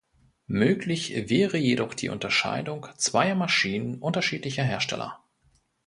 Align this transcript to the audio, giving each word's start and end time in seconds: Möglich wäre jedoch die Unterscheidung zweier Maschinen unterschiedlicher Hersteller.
Möglich 0.47 1.29
wäre 1.29 1.57
jedoch 1.57 1.93
die 1.93 2.09
Unterscheidung 2.09 2.87
zweier 2.97 3.35
Maschinen 3.35 3.99
unterschiedlicher 3.99 4.63
Hersteller. 4.63 5.23